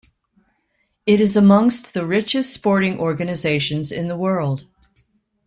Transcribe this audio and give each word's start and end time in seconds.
It 1.05 1.21
is 1.21 1.35
amongst 1.35 1.93
the 1.93 2.07
richest 2.07 2.51
sporting 2.51 2.99
organisations 2.99 3.91
in 3.91 4.07
the 4.07 4.17
world. 4.17 4.65